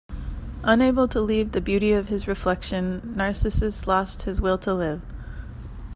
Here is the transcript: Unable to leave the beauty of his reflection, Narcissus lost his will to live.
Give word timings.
Unable 0.63 1.07
to 1.09 1.21
leave 1.21 1.51
the 1.51 1.61
beauty 1.61 1.91
of 1.91 2.07
his 2.07 2.27
reflection, 2.27 3.13
Narcissus 3.15 3.85
lost 3.85 4.23
his 4.23 4.41
will 4.41 4.57
to 4.57 4.73
live. 4.73 5.03